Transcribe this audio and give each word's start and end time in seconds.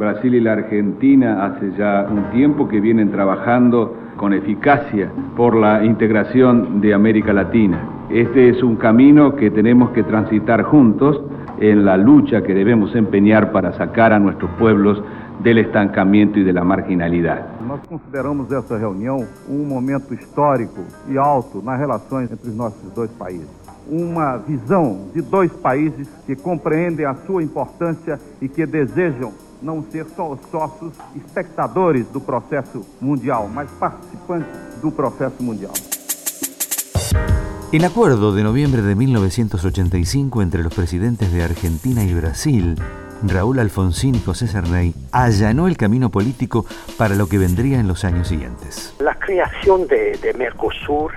Brasil 0.00 0.34
y 0.34 0.40
la 0.40 0.52
Argentina 0.52 1.44
hace 1.44 1.72
ya 1.76 2.06
un 2.10 2.30
tiempo 2.30 2.66
que 2.66 2.80
vienen 2.80 3.12
trabajando 3.12 3.94
con 4.16 4.32
eficacia 4.32 5.10
por 5.36 5.54
la 5.54 5.84
integración 5.84 6.80
de 6.80 6.94
América 6.94 7.34
Latina. 7.34 8.06
Este 8.08 8.48
es 8.48 8.62
un 8.62 8.76
camino 8.76 9.36
que 9.36 9.50
tenemos 9.50 9.90
que 9.90 10.02
transitar 10.02 10.62
juntos 10.62 11.22
en 11.60 11.84
la 11.84 11.98
lucha 11.98 12.42
que 12.42 12.54
debemos 12.54 12.96
empeñar 12.96 13.52
para 13.52 13.74
sacar 13.74 14.14
a 14.14 14.18
nuestros 14.18 14.50
pueblos 14.52 15.02
del 15.42 15.58
estancamiento 15.58 16.38
y 16.38 16.44
de 16.44 16.54
la 16.54 16.64
marginalidad. 16.64 17.44
Nós 17.68 17.80
consideramos 17.86 18.50
essa 18.50 18.78
reunião 18.78 19.18
um 19.50 19.66
momento 19.66 20.14
histórico 20.14 20.80
e 21.10 21.18
alto 21.18 21.60
nas 21.62 21.78
relações 21.78 22.32
entre 22.32 22.48
os 22.48 22.56
nossos 22.56 22.90
dois 22.94 23.10
países. 23.10 23.50
Uma 23.86 24.38
visão 24.38 25.10
de 25.12 25.20
dois 25.20 25.52
países 25.52 26.08
que 26.26 26.34
compreendem 26.34 27.04
a 27.04 27.14
sua 27.26 27.42
importância 27.42 28.18
e 28.40 28.48
que 28.48 28.64
desejam 28.64 29.32
não 29.62 29.82
ser 29.82 30.06
só 30.16 30.38
sócios 30.50 30.92
espectadores 31.16 32.06
do 32.08 32.20
processo 32.20 32.84
mundial, 33.00 33.48
mas 33.48 33.70
participantes 33.72 34.50
do 34.80 34.90
processo 34.90 35.42
mundial. 35.42 35.72
El 37.72 37.84
acuerdo 37.84 38.34
de 38.34 38.42
noviembre 38.42 38.82
de 38.82 38.96
1985 38.96 40.42
entre 40.42 40.62
los 40.62 40.74
presidentes 40.74 41.32
de 41.32 41.44
Argentina 41.44 42.02
y 42.02 42.12
Brasil, 42.12 42.74
Raúl 43.22 43.60
Alfonsín 43.60 44.16
y 44.16 44.20
José 44.20 44.48
Cerney, 44.48 44.92
allanó 45.12 45.68
el 45.68 45.76
camino 45.76 46.10
político 46.10 46.66
para 46.98 47.14
lo 47.14 47.28
que 47.28 47.38
vendría 47.38 47.78
en 47.78 47.86
los 47.86 48.04
años 48.04 48.26
siguientes. 48.26 48.94
La 48.98 49.14
creación 49.14 49.86
de, 49.86 50.18
de 50.20 50.34
Mercosur 50.34 51.12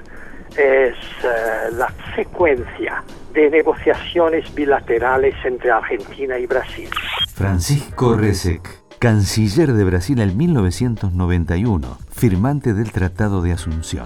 es 0.56 0.96
uh, 1.24 1.76
la 1.76 1.92
secuencia 2.16 3.04
de 3.34 3.50
negociaciones 3.50 4.54
bilaterales 4.54 5.36
entre 5.44 5.72
Argentina 5.72 6.38
y 6.38 6.46
Brasil. 6.46 6.90
Francisco 7.34 8.16
Resec, 8.16 8.62
canciller 9.00 9.74
de 9.74 9.84
Brasil 9.84 10.22
en 10.22 10.38
1991, 10.38 11.98
firmante 12.12 12.74
del 12.74 12.92
Tratado 12.92 13.42
de 13.42 13.54
Asunción 13.54 14.06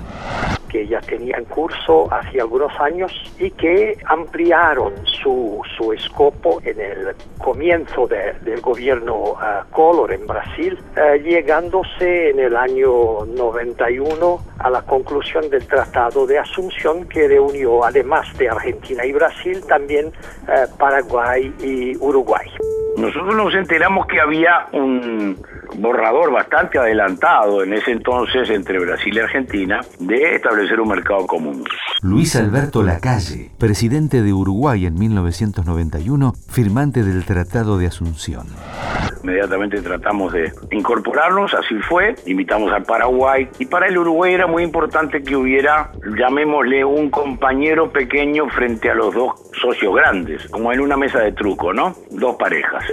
que 0.70 0.88
ya 0.88 1.00
tenían 1.02 1.46
curso 1.46 2.12
hace 2.12 2.42
algunos 2.42 2.72
años 2.80 3.12
y 3.40 3.52
que 3.52 3.98
ampliaron 4.06 4.94
su, 5.06 5.62
su 5.78 5.94
escopo 5.94 6.62
en 6.64 6.80
el 6.80 7.16
comienzo 7.38 8.08
de, 8.08 8.34
del 8.42 8.62
gobierno 8.62 9.16
uh, 9.16 9.38
Collor 9.72 10.14
en 10.14 10.26
Brasil, 10.28 10.78
uh, 10.96 11.16
llegándose 11.22 12.30
en 12.30 12.40
el 12.40 12.56
año 12.56 13.26
91 13.26 14.40
a 14.60 14.70
la 14.70 14.82
conclusión 14.82 15.50
del 15.50 15.66
Tratado 15.68 16.26
de 16.26 16.40
Asunción 16.40 17.08
que 17.08 17.28
reunió, 17.28 17.84
además 17.84 18.26
de 18.38 18.50
Argentina 18.50 19.06
y 19.06 19.14
Brasil, 19.14 19.64
también 19.68 20.08
uh, 20.08 20.78
Paraguay 20.78 21.54
y 21.62 21.96
Uruguay. 21.98 22.48
Nosotros 22.98 23.36
nos 23.36 23.54
enteramos 23.54 24.08
que 24.08 24.20
había 24.20 24.68
un 24.74 25.38
borrador 25.78 26.32
bastante 26.32 26.80
adelantado 26.80 27.64
en 27.64 27.74
ese 27.74 27.92
entonces 27.92 28.50
entre 28.50 28.80
Brasil 28.80 29.16
y 29.16 29.20
Argentina 29.20 29.82
de 30.00 30.36
establecer 30.36 30.80
un 30.80 30.90
mercado 30.90 31.26
común. 31.28 31.64
Luis 32.02 32.36
Alberto 32.36 32.84
Lacalle, 32.84 33.52
presidente 33.58 34.22
de 34.22 34.34
Uruguay 34.34 34.86
en 34.86 34.96
1991, 34.96 36.34
firmante 36.50 37.04
del 37.04 37.24
Tratado 37.26 37.78
de 37.78 37.88
Asunción. 37.88 38.48
Inmediatamente 39.24 39.82
tratamos 39.82 40.34
de 40.34 40.52
incorporarnos, 40.72 41.54
así 41.54 41.76
fue, 41.90 42.16
invitamos 42.26 42.72
al 42.72 42.84
Paraguay 42.84 43.50
y 43.60 43.66
para 43.66 43.88
el 43.88 43.98
Uruguay 43.98 44.34
era 44.34 44.48
muy 44.48 44.64
importante 44.64 45.22
que 45.22 45.36
hubiera, 45.36 45.92
llamémosle, 46.18 46.86
un 46.86 47.10
compañero 47.10 47.92
pequeño 47.92 48.48
frente 48.50 48.90
a 48.90 48.96
los 48.96 49.14
dos 49.14 49.34
socios 49.62 49.96
grandes, 49.96 50.48
como 50.50 50.72
en 50.72 50.80
una 50.80 50.98
mesa 50.98 51.20
de 51.20 51.32
truco, 51.32 51.74
¿no? 51.74 51.96
Dos 52.12 52.36
parejas. 52.38 52.84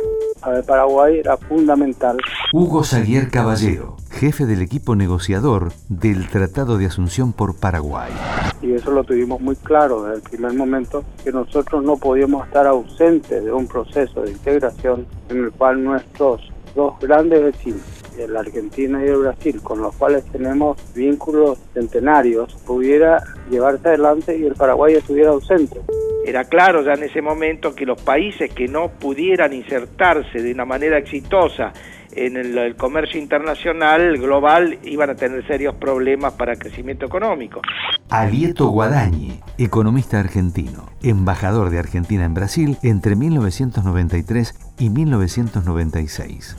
El 0.53 0.63
Paraguay 0.65 1.19
era 1.19 1.37
fundamental. 1.37 2.19
Hugo 2.53 2.85
Saguier 2.85 3.31
Caballero, 3.31 3.97
jefe 4.11 4.45
del 4.47 4.61
equipo 4.61 4.95
negociador 4.95 5.73
del 5.89 6.29
Tratado 6.29 6.77
de 6.77 6.87
Asunción 6.87 7.33
por 7.33 7.59
Paraguay. 7.59 8.13
Y 8.61 8.73
eso 8.73 8.91
lo 8.91 9.05
tuvimos 9.05 9.41
muy 9.41 9.57
claro 9.57 10.05
desde 10.05 10.17
el 10.17 10.23
primer 10.23 10.55
momento, 10.55 11.05
que 11.23 11.33
nosotros 11.33 11.83
no 11.83 11.97
podíamos 11.97 12.47
estar 12.47 12.67
ausentes 12.67 13.45
de 13.45 13.53
un 13.53 13.67
proceso 13.67 14.23
de 14.23 14.33
integración 14.33 15.07
en 15.29 15.45
el 15.45 15.53
cual 15.53 15.83
nuestros 15.83 16.43
dos 16.75 16.99
grandes 17.01 17.43
vecinos, 17.43 17.83
la 18.29 18.41
Argentina 18.41 19.05
y 19.05 19.09
el 19.09 19.17
Brasil, 19.17 19.61
con 19.63 19.81
los 19.81 19.95
cuales 19.97 20.25
tenemos 20.27 20.79
vínculos 20.95 21.59
centenarios, 21.73 22.55
pudiera 22.67 23.23
llevarse 23.51 23.89
adelante 23.89 24.37
y 24.37 24.45
el 24.45 24.55
Paraguay 24.55 24.95
estuviera 24.95 25.31
ausente. 25.31 25.81
Era 26.27 26.45
claro 26.45 26.83
ya 26.83 26.95
en 26.95 27.03
ese 27.03 27.21
momento 27.21 27.75
que 27.75 27.85
los 27.85 28.01
países 28.01 28.51
que 28.53 28.67
no 28.67 28.89
pudieran 28.89 29.53
insertarse 29.53 30.41
de 30.43 30.53
una 30.53 30.65
manera 30.65 30.97
exitosa 30.97 31.73
en 32.13 32.37
el, 32.37 32.57
el, 32.57 32.77
comercio 32.77 33.21
internacional 33.21 34.17
global 34.19 34.79
iban 34.85 35.11
a 35.11 35.15
tener 35.17 35.47
serios 35.47 35.75
problemas 35.75 36.33
para 36.35 36.53
el 36.53 36.59
crecimiento 36.59 37.05
económico. 37.07 37.61
Alieto 38.09 38.69
Guadañi, 38.69 39.41
economista 39.59 40.21
argentino, 40.21 40.89
embajador 41.03 41.71
de 41.71 41.79
Argentina 41.79 42.25
en 42.25 42.35
Brasil 42.35 42.79
entre 42.83 43.17
1993 43.17 44.75
y 44.79 44.91
1996. 44.91 46.57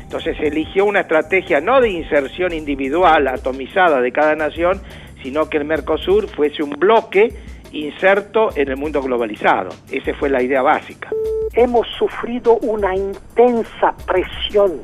Entonces 0.00 0.36
se 0.36 0.48
eligió 0.48 0.84
una 0.84 1.00
estrategia 1.00 1.60
no 1.60 1.80
de 1.80 1.90
inserción 1.90 2.52
individual 2.52 3.28
atomizada 3.28 4.00
de 4.00 4.12
cada 4.12 4.34
nación, 4.34 4.80
sino 5.22 5.48
que 5.48 5.58
el 5.58 5.64
Mercosur 5.64 6.28
fuese 6.28 6.62
un 6.62 6.70
bloque 6.70 7.34
inserto 7.72 8.50
en 8.54 8.68
el 8.68 8.76
mundo 8.76 9.02
globalizado. 9.02 9.70
Esa 9.90 10.14
fue 10.14 10.28
la 10.28 10.42
idea 10.42 10.62
básica. 10.62 11.10
Hemos 11.54 11.86
sufrido 11.98 12.58
una 12.58 12.94
intensa 12.94 13.94
presión 14.06 14.80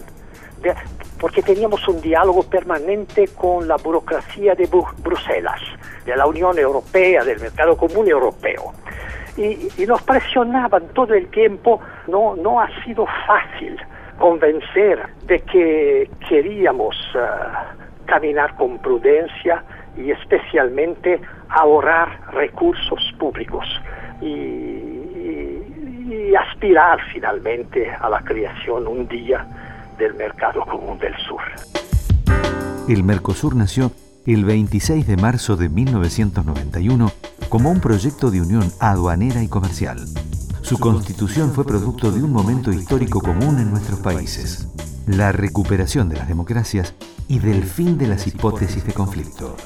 de, 0.62 0.74
porque 1.20 1.42
teníamos 1.42 1.86
un 1.88 2.00
diálogo 2.00 2.42
permanente 2.42 3.28
con 3.28 3.66
la 3.66 3.76
burocracia 3.76 4.54
de 4.54 4.66
Bru 4.66 4.86
Bruselas, 4.98 5.60
de 6.04 6.16
la 6.16 6.26
Unión 6.26 6.58
Europea, 6.58 7.24
del 7.24 7.40
Mercado 7.40 7.76
Común 7.76 8.08
Europeo. 8.08 8.72
Y, 9.36 9.68
y, 9.76 9.86
nos 9.86 10.02
presionaban 10.02 10.88
todo 10.94 11.14
el 11.14 11.28
tiempo, 11.28 11.80
no, 12.08 12.34
no 12.34 12.60
ha 12.60 12.68
sido 12.84 13.06
fácil 13.26 13.78
convencer 14.18 15.00
de 15.26 15.38
que 15.40 16.10
queríamos 16.28 16.96
uh, 17.14 18.06
caminar 18.06 18.56
con 18.56 18.78
prudencia 18.78 19.62
y 19.98 20.10
especialmente 20.10 21.20
ahorrar 21.48 22.32
recursos 22.32 23.00
públicos 23.18 23.66
y, 24.20 24.76
aspirar 26.38 27.00
finalmente 27.12 27.90
a 27.90 28.08
la 28.08 28.20
creación 28.20 28.86
un 28.86 29.08
día 29.08 29.46
del 29.98 30.14
mercado 30.14 30.60
común 30.64 30.98
del 30.98 31.14
sur. 31.16 31.40
El 32.88 33.02
Mercosur 33.02 33.56
nació 33.56 33.90
el 34.24 34.44
26 34.44 35.06
de 35.06 35.16
marzo 35.16 35.56
de 35.56 35.68
1991 35.68 37.10
como 37.48 37.70
un 37.70 37.80
proyecto 37.80 38.30
de 38.30 38.40
unión 38.40 38.70
aduanera 38.78 39.42
y 39.42 39.48
comercial. 39.48 39.98
Su 40.62 40.78
constitución 40.78 41.50
fue 41.52 41.64
producto 41.64 42.12
de 42.12 42.22
un 42.22 42.32
momento 42.32 42.70
histórico 42.70 43.20
común 43.20 43.58
en 43.58 43.70
nuestros 43.70 44.00
países, 44.00 44.68
la 45.06 45.32
recuperación 45.32 46.08
de 46.08 46.16
las 46.16 46.28
democracias 46.28 46.94
y 47.26 47.38
del 47.38 47.64
fin 47.64 47.98
de 47.98 48.06
las 48.06 48.26
hipótesis 48.26 48.84
de 48.84 48.92
conflicto. 48.92 49.56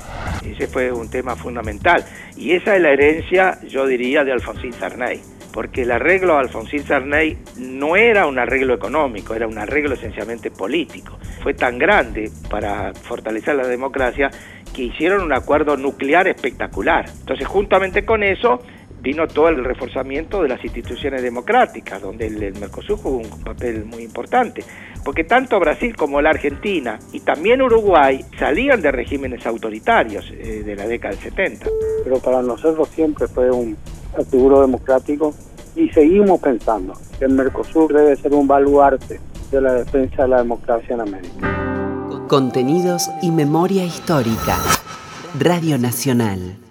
Ese 0.44 0.66
fue 0.66 0.92
un 0.92 1.10
tema 1.10 1.36
fundamental 1.36 2.04
y 2.36 2.52
esa 2.52 2.76
es 2.76 2.82
la 2.82 2.90
herencia, 2.90 3.58
yo 3.66 3.86
diría, 3.86 4.24
de 4.24 4.32
Alfonsín 4.32 4.72
Sarney, 4.72 5.20
porque 5.52 5.82
el 5.82 5.90
arreglo 5.90 6.34
de 6.34 6.40
Alfonsín 6.40 6.84
Sarney 6.84 7.38
no 7.58 7.96
era 7.96 8.26
un 8.26 8.38
arreglo 8.38 8.74
económico, 8.74 9.34
era 9.34 9.46
un 9.46 9.58
arreglo 9.58 9.94
esencialmente 9.94 10.50
político. 10.50 11.18
Fue 11.42 11.54
tan 11.54 11.78
grande 11.78 12.30
para 12.50 12.92
fortalecer 12.94 13.56
la 13.56 13.66
democracia 13.66 14.30
que 14.74 14.82
hicieron 14.82 15.22
un 15.22 15.32
acuerdo 15.32 15.76
nuclear 15.76 16.28
espectacular. 16.28 17.04
Entonces, 17.20 17.46
juntamente 17.46 18.04
con 18.04 18.22
eso, 18.22 18.60
vino 19.02 19.26
todo 19.26 19.48
el 19.48 19.64
reforzamiento 19.64 20.42
de 20.42 20.48
las 20.48 20.64
instituciones 20.64 21.22
democráticas, 21.22 22.00
donde 22.00 22.28
el, 22.28 22.54
Mercosur 22.58 22.96
jugó 22.96 23.18
un 23.18 23.44
papel 23.44 23.84
muy 23.84 24.04
importante, 24.04 24.62
porque 25.04 25.24
tanto 25.24 25.58
Brasil 25.58 25.96
como 25.96 26.20
la 26.20 26.30
Argentina 26.30 26.98
y 27.12 27.20
también 27.20 27.62
Uruguay 27.62 28.24
salían 28.38 28.80
de 28.82 28.92
regímenes 28.92 29.46
autoritarios 29.46 30.30
eh, 30.32 30.62
de 30.64 30.76
la 30.76 30.86
década 30.86 31.14
del 31.14 31.22
70. 31.22 31.66
Pero 32.04 32.18
para 32.18 32.42
nosotros 32.42 32.88
siempre 32.94 33.26
fue 33.28 33.50
un 33.50 33.76
seguro 34.30 34.60
democrático 34.60 35.34
y 35.74 35.88
seguimos 35.90 36.40
pensando 36.40 36.94
que 37.18 37.24
el 37.24 37.32
Mercosur 37.32 37.92
debe 37.92 38.16
ser 38.16 38.34
un 38.34 38.46
baluarte 38.46 39.20
de 39.50 39.60
la 39.60 39.74
defensa 39.74 40.22
de 40.22 40.28
la 40.28 40.38
democracia 40.38 40.94
en 40.94 41.00
América. 41.00 42.28
Contenidos 42.28 43.10
y 43.20 43.30
memoria 43.30 43.84
histórica. 43.84 44.56
Radio 45.38 45.78
Nacional. 45.78 46.61